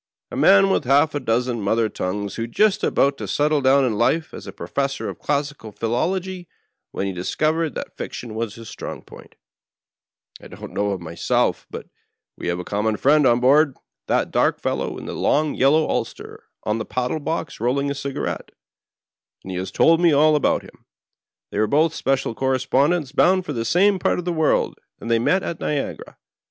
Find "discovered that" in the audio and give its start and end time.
7.13-7.95